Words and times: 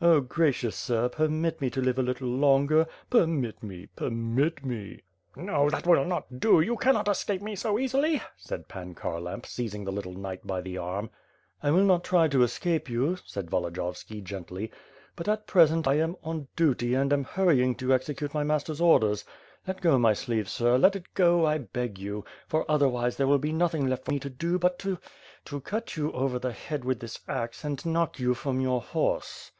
"Oh, 0.00 0.20
gracious 0.20 0.76
sir, 0.76 1.08
permit 1.08 1.60
me 1.60 1.70
to 1.70 1.80
live 1.80 1.98
a 1.98 2.04
little 2.04 2.28
longer— 2.28 2.86
^permit 3.10 3.64
me— 3.64 3.86
permit 3.96 4.64
me." 4.64 5.00
^^^ 5.00 5.00
WITH 5.00 5.02
FIRE 5.34 5.42
AND 5.42 5.46
SWORD, 5.48 5.72
Xo, 5.72 5.72
that 5.72 5.86
will 5.88 6.04
not 6.04 6.38
do, 6.38 6.60
you 6.60 6.76
cannot 6.76 7.08
escape 7.08 7.42
me 7.42 7.56
go 7.56 7.74
easily/' 7.76 8.22
said 8.36 8.68
Pan 8.68 8.94
Kharlamp 8.94 9.44
seizing 9.44 9.82
the 9.82 9.90
little 9.90 10.12
knight 10.14 10.46
by 10.46 10.60
the 10.60 10.78
arm. 10.78 11.10
"I 11.64 11.72
will 11.72 11.98
try 11.98 12.24
not 12.26 12.30
to 12.30 12.44
escape 12.44 12.88
you," 12.88 13.16
said 13.26 13.50
VolodiyovsJa, 13.50 14.22
gently; 14.22 14.70
*^ut, 15.16 15.26
at 15.26 15.48
present, 15.48 15.88
I 15.88 15.94
am 15.94 16.14
on 16.22 16.46
duty 16.54 16.94
and 16.94 17.12
am 17.12 17.24
hurrying 17.24 17.74
to 17.78 17.92
execute 17.92 18.32
my 18.32 18.44
master's 18.44 18.80
orders. 18.80 19.24
Let 19.66 19.80
go 19.80 19.98
my 19.98 20.12
sleeve, 20.12 20.48
sir, 20.48 20.78
let 20.78 20.94
it 20.94 21.12
go, 21.14 21.44
I 21.44 21.58
beg 21.58 21.98
you; 21.98 22.24
for 22.46 22.64
otherwise 22.70 23.16
there 23.16 23.26
will 23.26 23.38
be 23.40 23.50
nothing 23.52 23.88
left 23.88 24.04
for 24.04 24.12
me 24.12 24.20
to 24.20 24.30
do 24.30 24.60
but 24.60 24.78
to— 24.78 24.98
to 25.46 25.60
cut 25.60 25.96
you 25.96 26.12
over 26.12 26.38
the 26.38 26.52
head 26.52 26.84
with 26.84 27.00
this 27.00 27.18
axe 27.26 27.64
and 27.64 27.84
knock 27.84 28.20
you 28.20 28.34
from 28.34 28.60
your 28.60 28.80
horse." 28.80 29.50